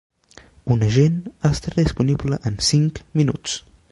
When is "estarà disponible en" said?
1.51-2.59